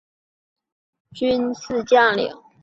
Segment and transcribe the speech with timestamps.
[1.13, 2.31] 中华民国军事将领。